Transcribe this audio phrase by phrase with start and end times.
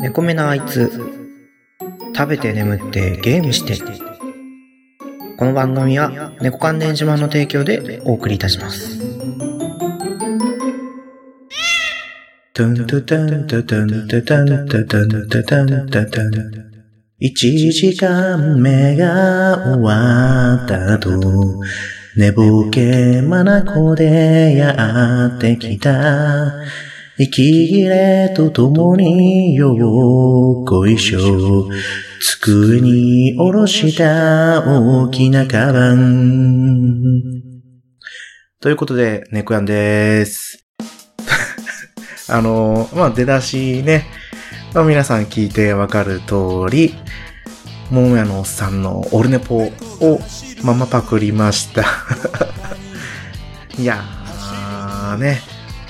[0.00, 0.92] 猫目なあいつ、
[2.14, 3.78] 食べて眠ってゲームして。
[5.38, 8.98] この番組は猫関連自慢の提供でお送りいたします。
[12.52, 16.70] トントゥトゥントゥトゥントゥトゥントゥトゥントゥトゥントゥトゥン
[17.18, 21.62] 一時間目が終わった後、
[22.14, 26.52] 寝ぼけまなこでやってきた。
[27.22, 31.68] 息切れとともにようご一緒。
[32.18, 37.20] 机に下ろした大きなカバン。
[38.58, 40.64] ということで、猫やんです。
[42.30, 44.06] あの、まあ、出だしね、
[44.72, 46.94] まあ、皆さん聞いてわかる通り、
[47.90, 50.20] 桃屋のおっさんのオルネポを
[50.62, 51.84] ままパクりました。
[53.78, 55.42] いやーね、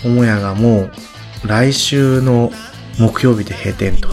[0.02, 0.92] 桃屋がもう
[1.44, 2.52] 来週の
[2.98, 4.09] 木曜日で閉店と。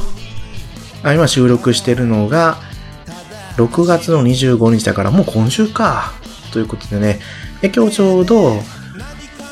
[1.04, 2.58] あ今収録してるのが
[3.58, 6.14] 6月の25日だからもう今週か。
[6.52, 7.20] ということでね、
[7.62, 8.62] え今日ちょうど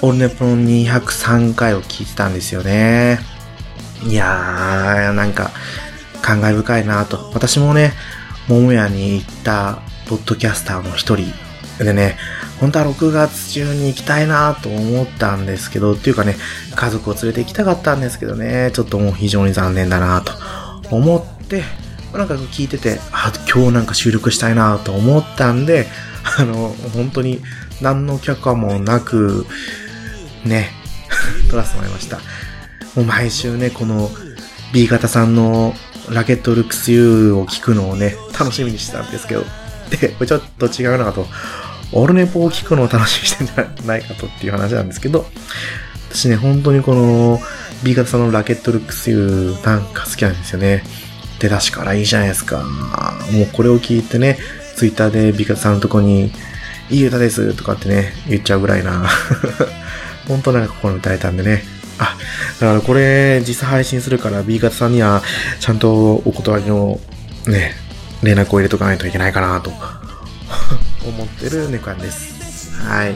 [0.02, 3.20] オルネポの203回を聞いてたんですよね。
[4.04, 5.52] いやー、なんか
[6.22, 7.32] 感慨深いなと。
[7.34, 7.94] 私もね、
[8.48, 11.34] 桃屋に行ったポッドキャスターの一人
[11.80, 12.18] でね、
[12.60, 16.36] 本当は6月中に行きたいなと思ったんですけど、っていうかね、
[16.76, 20.34] 家族を連れて行きたかったんですけどね、ちょっともう非常に残念だなと
[20.96, 21.64] 思って、
[22.14, 25.88] なんか聞いてて、あ、今日なんか収録したいなと思ったんで、
[26.40, 27.42] あの、本当に
[27.82, 29.46] 何の許可もなく、
[30.46, 30.72] ね、
[31.52, 32.18] 撮らせてもらいました。
[32.96, 34.10] もう毎週ね、この
[34.72, 35.76] B 型さんの
[36.10, 39.46] ラケットルックス U を聞くのをね、楽しみにしてたんですけど、
[39.90, 41.28] で、ちょっと違うなと、
[41.92, 45.26] オルネポを聞くのを楽しみにしてんじゃないかとっていう話なんですけど、
[46.10, 47.40] 私ね、本当にこの
[47.84, 50.84] B 型さんのラケットルックス U なんか好きなんですよね。
[51.40, 52.64] 出だしからいいじゃないですか。
[53.34, 54.38] もうこれを聞いてね、
[54.76, 56.32] ツイッターで B 型さんのとこに、
[56.90, 59.08] いい歌ですとかってね、言っちゃうぐらいな。
[60.28, 61.64] 本当なんか心に歌えたんでね。
[61.98, 62.16] あ、
[62.60, 65.24] だからこれ実際配信するから B 型さんには
[65.60, 67.00] ちゃんとお断りの
[67.48, 67.76] ね、
[68.24, 69.72] 連絡を入れとかないといけないかなと
[71.08, 72.82] 思ってる猫やんです。
[72.82, 73.16] はい。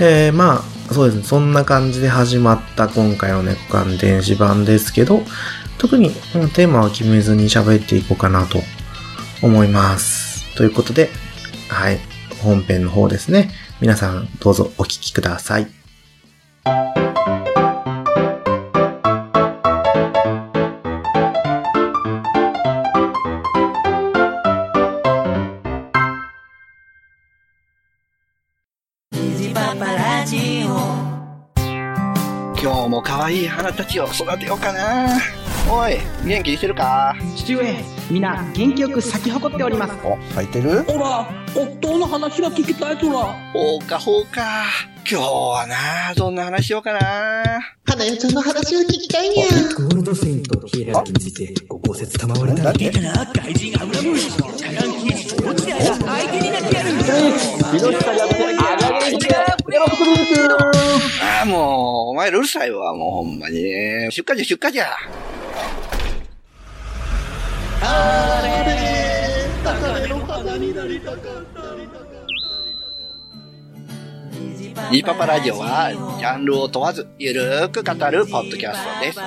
[0.00, 1.22] えー、まあ、そうですね。
[1.24, 5.22] そんな感じで始まった今回の猫館電子版ですけど、
[5.78, 8.60] 特にうんテーマは決めずに喋っていこうかなと
[9.42, 10.54] 思います。
[10.56, 11.10] ということで、
[11.68, 11.98] はい。
[12.42, 13.50] 本編の方ですね。
[13.80, 15.66] 皆さんどうぞお聞きください。
[33.34, 35.20] 日も可愛い花たちを育てようかな。
[35.68, 37.16] おい、元気にしてるか？
[37.36, 37.74] 父上、
[38.10, 39.94] 皆元気よく咲き誇っております。
[40.04, 40.84] お、咲いてる？
[40.84, 43.14] ほら、夫の話が聞きたいとら。
[43.52, 44.64] ほうかほうか。
[45.10, 47.00] 今日はな、どんな話しようかな。
[47.84, 49.46] 花代ちゃんの話を聞きたいにゃ。
[49.76, 52.78] ゴールドセイントヒエラルキーについてご考説賜りたい。
[52.78, 54.30] 出たな、怪人アブラムシ。
[54.30, 56.90] カランキー落ちて相手になってやる。
[59.50, 59.53] あ
[61.42, 63.62] あ、もう、お前らうるさいわ、もうほんまに。
[64.10, 64.86] 出荷じゃ、出荷じゃ。
[74.90, 79.20] ニーパパラジオは、ジャンルを問わず、ゆるーく語るポッドキャストです。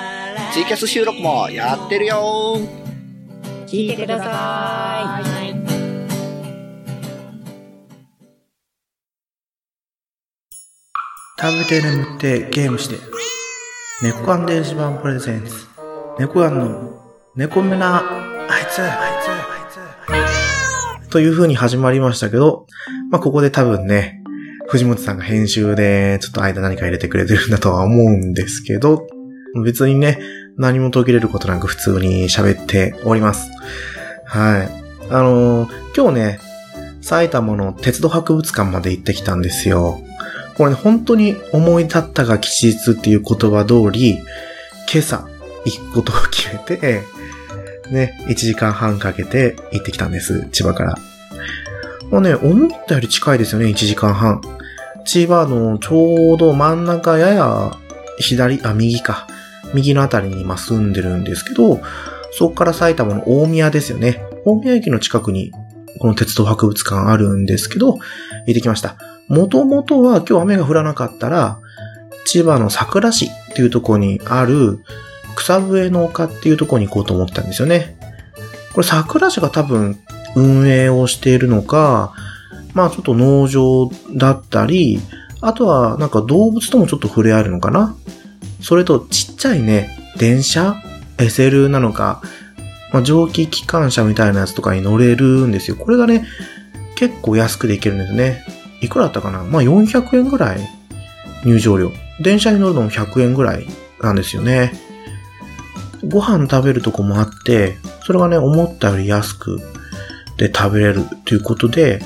[0.53, 2.57] ツイキャス収録もやってるよ
[3.65, 5.36] 聞いてください。
[11.39, 12.95] 食べて眠ってゲームして。
[14.01, 15.67] 猫缶電子版プレゼンツ。
[16.17, 16.99] 猫缶の
[17.35, 20.17] 猫目なあいつ、あいつ、あ
[20.97, 21.09] いつ。
[21.11, 22.65] という風に始まりましたけど、
[23.11, 24.23] まあ、ここで多分ね、
[24.67, 29.07] 藤本さんが編集でちょっと間何か入れてくれてるんだとは思うんですけど、
[29.63, 30.19] 別にね、
[30.57, 33.47] 何も途切れることなく普通に喋っております。
[34.25, 34.69] はい。
[35.11, 36.39] あのー今日ね、
[37.01, 40.01] 埼玉の鉄道博物館まで行ってきたんですよ。
[40.57, 44.17] これね、本当に思い立ったが吉日っていう言葉通り、
[44.91, 45.27] 今朝
[45.65, 47.03] 行くことを決めて、
[47.91, 50.95] ね、1時間半かけて行ってきたんです、千葉から。
[52.09, 54.41] もうね、思ったより近いですよね、1時間半。
[55.05, 57.71] 千葉のちょうど真ん中やや
[58.17, 59.27] 左、あ、右か。
[59.73, 61.81] 右のあたりに今住んでるんですけど、
[62.31, 64.23] そこから埼玉の大宮ですよね。
[64.45, 65.51] 大宮駅の近くに
[65.99, 67.99] この鉄道博物館あるんですけど、行
[68.51, 68.97] ってきました。
[69.27, 71.59] もともとは今日雨が降らなかったら、
[72.25, 74.79] 千葉の桜市っていうところにある、
[75.35, 77.97] 草笛の丘っていうところに行こうと思ったんですよね。
[78.73, 79.97] これ桜市が多分
[80.35, 82.13] 運営をしているのか、
[82.73, 84.99] まあちょっと農場だったり、
[85.41, 87.95] あとはなんか動物ともちょっと触れ合えるのかな
[88.61, 90.75] それとちっちゃいね、電車
[91.17, 92.21] ?SL なのか、
[92.91, 95.75] まあ、蒸気機関車みたいなやつとかに乗れるんですよ。
[95.75, 96.25] これがね、
[96.95, 98.43] 結構安くで行けるんですね。
[98.81, 99.43] いくらだったかな？
[99.43, 100.59] まあ400円ぐらい
[101.45, 101.91] 入場料。
[102.19, 103.65] 電車に乗るのも100円ぐらい
[104.01, 104.73] なんですよね。
[106.07, 109.59] ご飯食べるとこもあって、それがね、思ったより安く
[110.37, 112.01] で食べれるということで、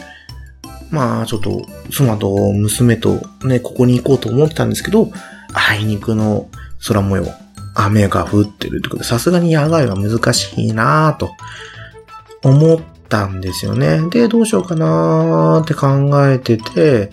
[0.90, 5.12] まあちょっと妻と娘とね、ここに行こうと思ってたんですけど、
[5.54, 6.50] あいにくの
[6.88, 7.26] 空模様、
[7.76, 11.32] 雨が降ってるってことで、さすがに野外は難しいなぁと
[12.44, 14.02] 思ってたんですよね。
[14.10, 17.12] で、どうしようかなーって考えてて、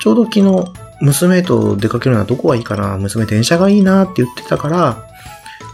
[0.00, 5.08] ちょうど昨日、娘と出かけるのはどこがいいかな娘電車がいいなって言ってたから、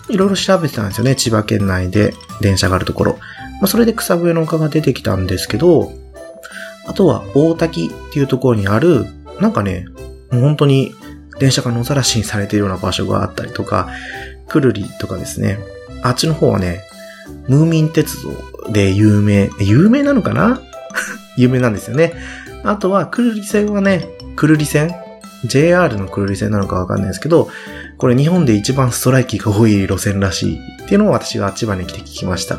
[0.09, 1.15] いろいろ調べてたんですよね。
[1.15, 3.19] 千葉県内で電車があるところ。
[3.61, 5.93] まあ、それで草笛の丘が出てきたんですけど、
[6.87, 9.07] あとは大滝っていうところにある、
[9.41, 9.85] なんかね、
[10.31, 10.95] もう本当に
[11.39, 13.89] 電車が野ざらしにされているような場所があったりとか、
[14.49, 15.59] くるりとかですね。
[16.03, 16.83] あっちの方はね、
[17.49, 20.61] ムーミン鉄道で有名、有名なのかな？
[21.37, 22.15] 有名なんですよね。
[22.65, 24.95] あとは、くるり線はね、くるり線
[25.45, 27.49] ?JR のくるり線なのかわかんないですけど、
[27.99, 32.59] これ日本で一番ストライキが多い路線らしいっていうのを私が千葉に来て聞きました。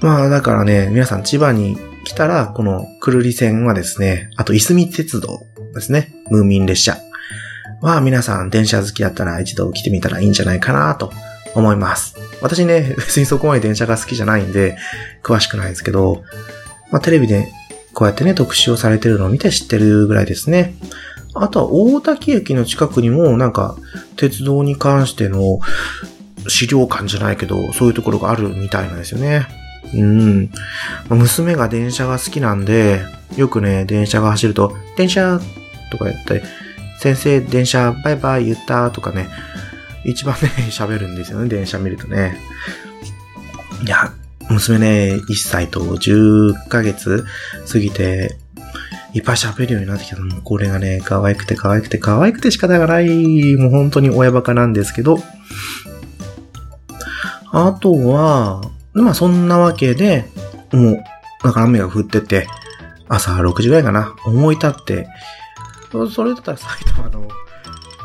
[0.00, 6.96] まあだからね、皆さん千葉に来たら、このくるり線はですね、あといすみ鉄道ですね、ムーミン列車
[7.80, 11.12] は皆さん電車好きだったら一度来てみたらいいんじゃないかなと
[11.56, 12.16] 思います。
[12.42, 14.76] 私ね、 別にそこまで電車が好きじゃないんで、
[15.22, 16.22] 詳しくないですけど、
[16.90, 17.48] まあテレビで
[17.92, 20.74] こうやってね、特集をされてるのを見て知ってるぐらいですね。
[21.34, 23.76] あとは大滝駅の近くにもなんか
[24.16, 25.60] 鉄道に関しての
[26.48, 29.46] 資料館じゃないけど、そういうところがあるみたいなんですよね。
[29.94, 30.50] うん。
[31.08, 33.00] 娘が電車が好きなんで、
[33.36, 35.40] よくね、電車が走ると、電車
[35.90, 36.42] とか言って、
[37.00, 39.28] 先生、電車バイバイ言ったとかね、
[40.06, 42.38] 一番ね、喋るんですよね、電車見るとね。
[43.84, 44.12] いや、
[44.48, 47.24] 娘ね、1歳と10ヶ月
[47.70, 48.36] 過ぎて、
[49.12, 55.18] いっぱい喋るようになってきたもこれがね、可愛くて可愛くて可愛くて仕方がない、もう本当に親バカなんですけど、
[57.50, 58.62] あとは、
[58.92, 60.26] まあそんなわけで、
[60.72, 61.04] もう、
[61.42, 62.46] なんか雨が降ってて、
[63.08, 65.08] 朝6時ぐらいかな、思い立って、
[66.12, 67.28] それだったら埼玉の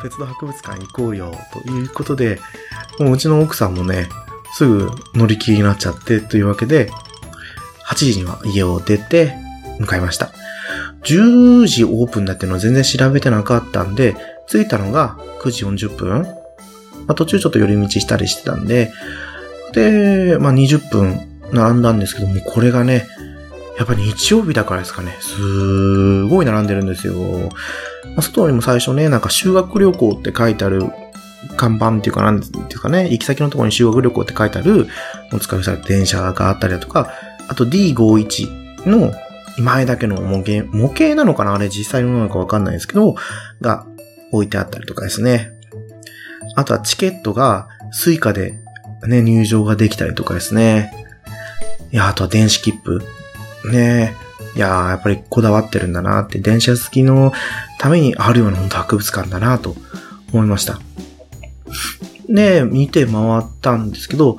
[0.01, 2.39] 鉄道博物館行こうよ、ということで、
[3.00, 4.09] もううちの奥さんもね、
[4.53, 6.89] すぐ乗り気になっちゃって、というわけで、
[7.88, 9.36] 8時には家を出て、
[9.80, 10.31] 向かいました。
[11.03, 14.15] 10時オープンだっていうのは全然調べてなかったんで、
[14.48, 16.21] 着いたのが9時40分。
[17.07, 18.92] まあ、途中ちょっと寄り道したりしてたんで、
[19.74, 21.19] で、まあ、20分
[21.51, 23.07] 並んだんですけども、これがね、
[23.77, 27.15] やっぱ日曜日だからですかね、すーごい並んでるんですよ。
[28.06, 30.83] まあ、外にも最初ね、なんか修学旅行って書いてある
[31.57, 34.88] 看板っていうかなんていうかね、行き先のところに修学旅行って書いてある、
[35.33, 37.12] お使いされた電車があったりだとか、
[37.48, 39.12] あと D51 の
[39.57, 43.15] 前だけの模型、模型なのかなあれ実際のものかわかんないですけど、
[43.59, 43.86] が
[44.31, 45.53] 置いてあったりとかですね。
[46.55, 48.60] あとはチケットが Suica で
[49.08, 50.93] ね、入場ができたりとかですね。
[51.91, 53.01] いや、あとは電子切符。
[53.72, 54.15] ね
[54.55, 57.31] いやー、やっぱりこだわってるんだなって、電車好きの
[57.79, 59.75] ためにあるような本当博物館だなと
[60.33, 60.79] 思いました。
[62.29, 64.38] で、見て回ったんですけど、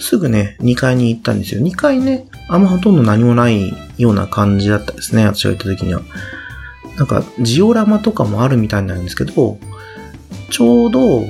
[0.00, 1.60] すぐね、2階に行ったんですよ。
[1.60, 6.02] 2階ね、あんまほとんど何もないような感じだったですね、私が行った時には。
[6.96, 9.58] なんか、ジオラマとかもあるみたいなんですけど、
[10.50, 11.24] ちょうど、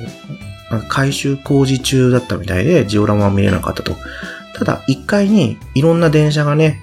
[0.87, 3.95] 改修工事中だったみたいで、ジオラマは見れなかったと。
[4.55, 6.81] ただ、1階にいろんな電車がね、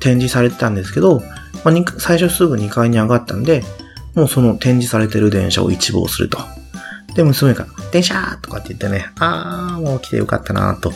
[0.00, 1.20] 展示されてたんですけど、
[1.64, 3.62] まあ、最初すぐ2階に上がったんで、
[4.14, 6.38] もうその展示されてる電車を一望すると。
[7.14, 10.92] で、娘が、電車とかって言ってね、あー、もう来てよかったなと、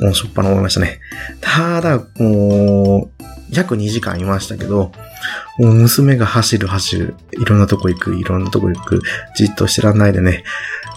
[0.00, 1.00] もうしょっぱな思いましたね。
[1.40, 4.92] ただ、もう、約2時間いましたけど、
[5.58, 9.00] もう娘が走る走る、いろんなとこ行く、いろんなとこ行く、
[9.36, 10.44] じっとしてらんないでね、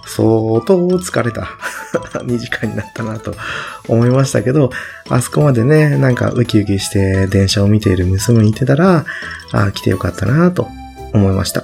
[0.06, 1.48] 相当疲れた
[2.24, 3.36] 2時間になったなと
[3.88, 4.72] 思いましたけど、
[5.10, 9.06] あそこまでね、なんかウキウキして電車を見ている娘にいてたら、
[9.52, 10.68] あー来てよかったなと
[11.14, 11.64] 思いました。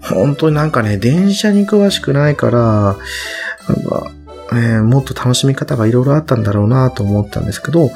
[0.00, 4.10] 本当になんかね、電車に詳しくないから、なんか、
[4.52, 7.90] えーもっと楽しみ方がいろいろあったんだろうなと思ったんですけど、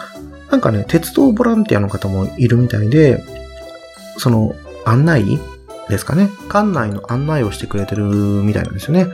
[0.51, 3.25] なんかね、鉄道ボランティアの方もいるみたいで、
[4.19, 5.41] その、案内
[5.89, 6.29] ですかね。
[6.53, 9.07] 館内の案内をしてくれてるみたいなんですよね。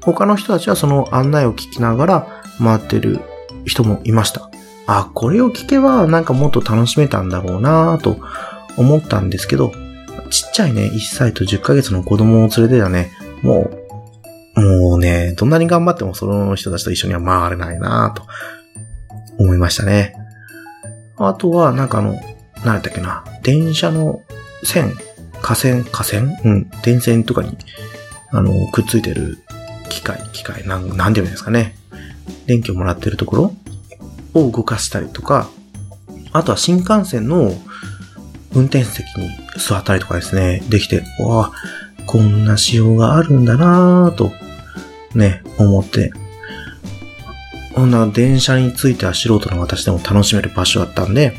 [0.00, 3.20] 他の人たちはその案内を聞きながら回ってる
[3.64, 4.50] 人もいました。
[4.86, 8.16] あ、これを聞けばなんかもっと楽しめたんだろうなと
[8.76, 9.72] 思ったんですけど、
[10.30, 13.10] ちっちゃいね、1歳と10ヶ月の子供を連れてたね、
[13.42, 13.70] も
[14.56, 18.22] う、もうね、どんなに頑張ってもその人たちと一緒には回れないなと
[19.38, 20.14] 思いましたね。
[21.16, 22.18] あとは、なんかあの、
[22.64, 24.22] 何だっけな、電車の
[24.64, 24.94] 線、
[25.42, 26.36] 架線、架線？
[26.44, 27.56] うん、電線とかに、
[28.30, 29.38] あの、くっついてる
[29.88, 31.76] 機械、機械、なん、なんて言うんですかね。
[32.46, 33.54] 電気をもらってるところ
[34.34, 35.48] を動かしたりとか、
[36.32, 37.52] あとは新幹線の
[38.52, 41.52] 運転席に座ったりとかですね、できて、わあ、
[42.06, 44.32] こんな仕様があるんだなぁと、
[45.14, 46.12] ね、思って、
[47.74, 51.34] こんな電車については素人の私でも楽しめる場所だったんで、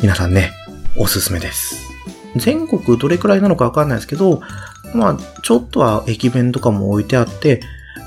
[0.00, 0.52] 皆さんね、
[0.96, 1.91] おすすめです。
[2.36, 4.40] 全国どれくらいなのかわかんないですけど、
[4.94, 7.60] まあ、ちょっとは駅弁とかも置いてあって、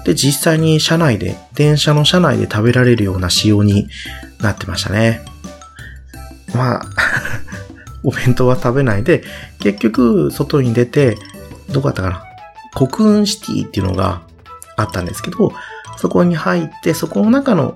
[0.05, 3.87] で、実際に車内で、電車の車内で食べられるような仕様に
[4.39, 5.21] なってましたね。
[6.53, 6.85] まあ、
[8.03, 9.23] お弁当は食べないで、
[9.59, 11.17] 結局、外に出て、
[11.71, 12.21] どこだったかな？
[12.87, 14.21] 国運シティっていうのが
[14.75, 15.51] あったんですけど、
[15.97, 17.75] そこに入って、そこの中の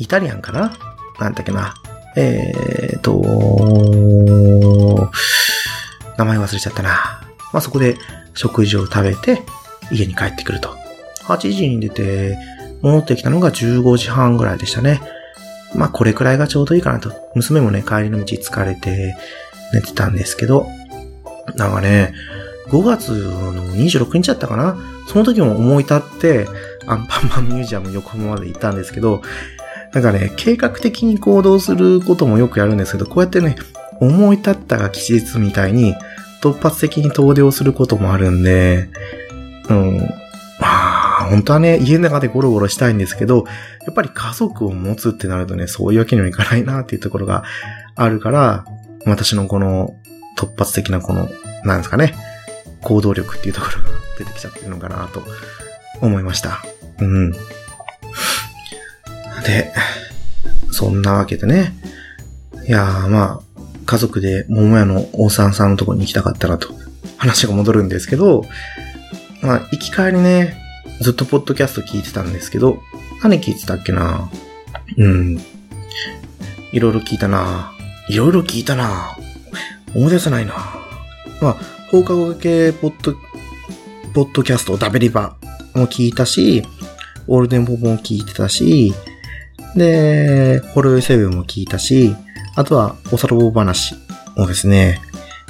[0.00, 0.76] イタリアンかな？
[1.20, 1.74] なんだっけな？
[2.16, 5.10] えーと、
[6.18, 7.20] 名前忘れちゃったな。
[7.52, 7.96] まあ、そこで
[8.34, 9.42] 食事を食べて、
[9.90, 10.70] 家に帰ってくると。
[11.24, 12.36] 8時に出て、
[12.82, 15.00] 戻ってきたのが15時半ぐらいでしたね。
[15.74, 17.12] まあ、これくらいがちょうどいいかなと。
[17.34, 19.16] 娘もね、帰りの道疲れて
[19.72, 20.66] 寝てたんですけど、
[21.56, 22.14] なんかね、
[22.68, 26.46] 5月の26日だったかなその時も思い立って、
[26.86, 29.22] アンパンマンミュージアム横浜まで行ったんですけど、
[29.92, 33.56] なんかね、計画的に行動することもよくやるんですけど、こうやってね、
[34.00, 35.94] 思い立ったが吉日みたいに、
[36.42, 38.88] 突発的に遠出をすることもあるんで、
[39.70, 39.98] うん、
[40.60, 43.44] まあ、本当はね、家の中でゴロゴロしたいんですけど、
[43.86, 47.44] やっぱり家族を持つってなるとね、そういうわけにはいかないなっていうところが
[47.96, 48.64] あるから、
[49.06, 49.96] 私のこの
[50.36, 51.28] 突発的なこの、
[51.64, 52.14] なんですかね、
[52.82, 55.22] 行動力っていうところが出てきちゃってるのかなと
[56.00, 56.62] 思いました。
[57.00, 57.32] うん。
[59.44, 59.72] で、
[60.70, 61.72] そんなわけでね。
[62.66, 63.43] いやーまあ、
[63.94, 66.74] 家族で桃屋の大さんさんのとこに行きたかったなと。
[67.16, 68.44] 話が戻るんですけど、
[69.40, 70.56] まあ、行き帰りね、
[71.00, 72.82] ずっとポッドキャスト聞いてたんですけど、
[73.22, 74.28] 何聞いてたっけな？
[74.98, 75.38] うん。
[76.72, 77.72] いろいろ聞いたな。
[78.08, 79.16] いろいろ聞いたな。
[79.94, 80.54] 思い出せないな。
[81.40, 81.56] まあ、
[81.92, 83.14] 放課後系ポッド、
[84.12, 85.36] ポッドキャスト、ダベリバ
[85.72, 86.64] も聞いたし、
[87.28, 88.92] オールデンポポも聞いてたし、
[89.76, 92.16] で、ホロヨイセブンも聞いたし、
[92.56, 93.94] あとは、おさろぼ話
[94.36, 95.00] もですね、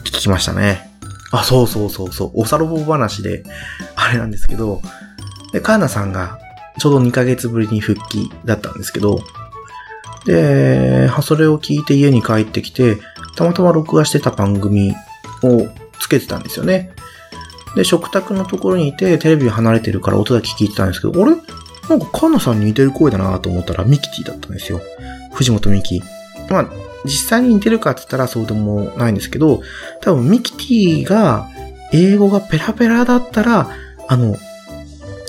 [0.04, 0.90] 聞きましたね。
[1.32, 3.44] あ、そうそうそうそう、おさろぼ話で、
[3.96, 4.80] あれなんですけど、
[5.52, 6.38] で、カーナさんが、
[6.78, 9.20] ちょうど2ヶ月ぶりに復帰だったんですけど、
[10.26, 12.98] で、それを聞いて家に帰ってきて、
[13.36, 14.94] たまたま録画してた番組
[15.42, 15.68] を
[16.00, 16.90] つけてたんですよね。
[17.76, 21.36] で、食卓のところにいて、テレビ離れてるから音だけ聞いてたんですけど、あれ？
[21.88, 24.80] なんかカンナさんに似てる声だなと思ったらミキティだったんですよ。
[25.34, 26.02] 藤本ミキ。
[26.48, 26.70] まあ、
[27.04, 29.62] 実際に似てるかって言ったらそうでもないんですけど、
[30.00, 31.48] 多分ミキティが
[31.92, 33.70] 英語がペラペラだったら、
[34.08, 34.36] あの、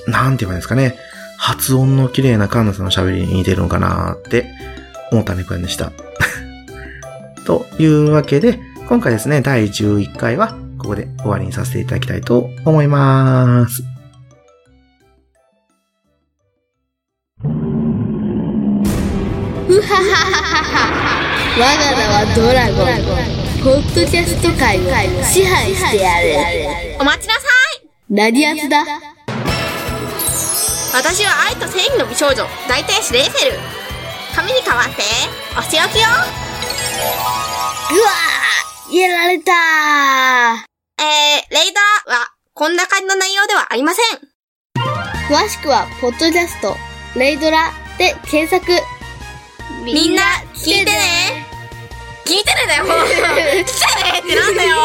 [0.07, 0.95] なんて言えばいいんですかね。
[1.37, 4.45] 発音の綺麗なカンナさんの喋りに似てるのかなって
[5.11, 5.91] 思った猫やんでした。
[7.45, 13.83] というわけで、今回ですね、第11回はここで終わりにさせていただきたいと思います。
[19.67, 20.61] ふははは
[21.19, 21.24] は
[21.55, 21.63] 我が
[21.95, 24.81] 名はドラゴンポッドキャスト界を
[25.23, 26.97] 支配してやる。
[26.99, 27.39] お待ちなさ
[27.81, 27.87] い。
[28.13, 28.83] ラディアスだ。
[30.93, 33.57] 私は愛と正義の美少女大天使レイフェル。
[34.35, 35.03] 髪に代わって
[35.57, 36.07] お仕置きよ
[37.89, 39.53] ぐわーやられた。
[40.99, 41.79] えー、レイド
[42.11, 44.19] はこんな感じの内容ではありません。
[45.29, 46.75] 詳しくは、ポッドキャスト、
[47.17, 48.73] レイドラで検索。
[49.83, 51.44] みんな聞いてね
[52.25, 53.21] 聞いてねだよ来て
[53.61, 54.75] ねってなんだよ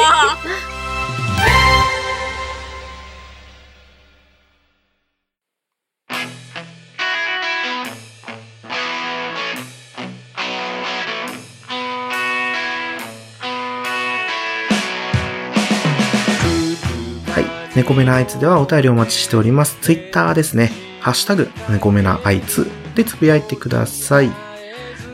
[17.26, 17.47] はい。
[17.75, 19.78] 猫目なあいつではお便りお待ちしております。
[19.80, 20.70] ツイッターですね。
[21.00, 24.30] ハッシュタグ、猫目なあいつでつぶやいてください。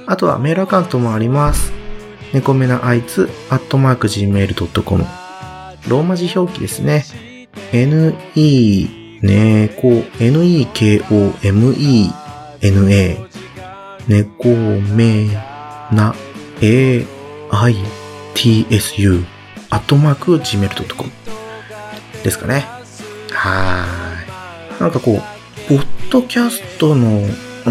[0.08, 1.85] あとはメールアカウントもあります。
[2.32, 5.04] 猫目なあいつ、アットマーク gmail.com。
[5.88, 7.04] ローマ字表記ですね。
[7.72, 8.12] ne,
[9.22, 11.06] 猫、n-e-k-o-m-e-n-a、
[14.08, 14.48] 猫
[14.94, 15.26] め
[15.92, 16.14] な、
[16.60, 17.06] a,
[17.50, 17.76] i,
[18.34, 19.24] t, s, u,
[19.70, 21.10] アットマーク、gmail.com
[22.22, 22.66] ですかね。
[23.32, 24.80] はーい。
[24.80, 25.22] なんかこう、
[25.68, 27.22] ポッドキャストの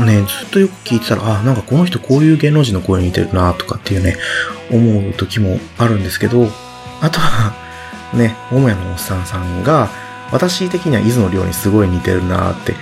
[0.03, 4.17] ね、ずっとよく聞いてたら、あ、なんかこの人こういう芸能人の声に似てるなとかっていうね、
[4.71, 6.47] 思う時もあるんですけど、
[7.01, 7.53] あとは、
[8.13, 9.89] ね、母屋のおっさんさんが、
[10.31, 12.73] 私的には伊豆の量にすごい似てるなって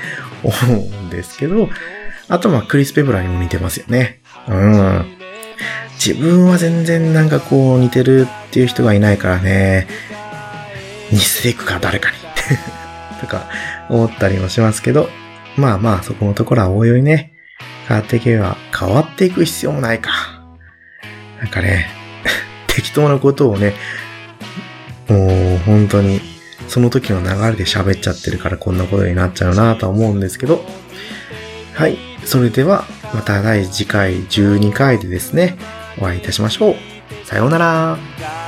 [0.43, 1.69] 思うんですけど、
[2.29, 4.19] あとまあクリス・ペブラにも似てますよね。
[4.47, 5.05] うん。
[5.93, 9.87] 自分は全然なんかこう似てるっていう人がいないからね、
[11.11, 12.17] 似せていくか誰かに
[13.21, 13.45] とか
[13.89, 15.09] 思ったりもしますけど、
[15.57, 17.33] まあまあそこのところはおいおいね、
[17.87, 20.11] 変わっていけば変わっていく必要もないか。
[21.39, 21.87] なんかね、
[22.67, 23.73] 適当なことをね、
[25.07, 26.21] もう本当に
[26.67, 30.63] その時の流れで喋っちゃってるからこんなことになっちゃうなとは思うんですけど、
[31.73, 31.97] はい。
[32.25, 35.57] それでは、また第次回12回でですね、
[35.99, 36.75] お会いいたしましょう。
[37.25, 38.42] さようなら。